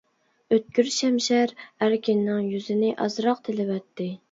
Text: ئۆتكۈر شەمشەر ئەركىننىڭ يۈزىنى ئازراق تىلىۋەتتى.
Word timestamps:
ئۆتكۈر 0.55 0.89
شەمشەر 0.95 1.53
ئەركىننىڭ 1.67 2.49
يۈزىنى 2.55 2.93
ئازراق 3.07 3.47
تىلىۋەتتى. 3.51 4.13